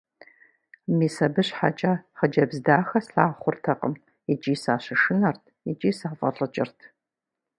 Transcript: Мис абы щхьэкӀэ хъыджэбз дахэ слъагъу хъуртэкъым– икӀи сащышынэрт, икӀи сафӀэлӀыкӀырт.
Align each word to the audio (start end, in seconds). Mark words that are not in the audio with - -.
Мис 0.97 1.15
абы 1.25 1.41
щхьэкӀэ 1.47 1.93
хъыджэбз 2.17 2.57
дахэ 2.65 2.99
слъагъу 3.05 3.39
хъуртэкъым– 3.41 3.93
икӀи 4.31 4.55
сащышынэрт, 4.63 5.43
икӀи 5.71 5.91
сафӀэлӀыкӀырт. 5.99 6.79